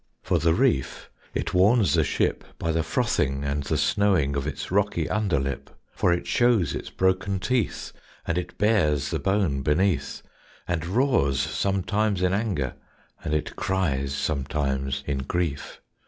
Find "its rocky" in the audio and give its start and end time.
4.47-5.07